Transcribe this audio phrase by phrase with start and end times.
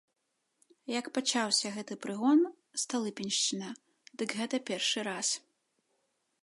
[0.99, 2.39] Як пачаўся гэты прыгон,
[2.85, 3.69] сталыпіншчына,
[4.23, 5.27] дык гэта першы раз.